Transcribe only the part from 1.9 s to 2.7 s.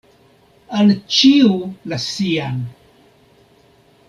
la sian.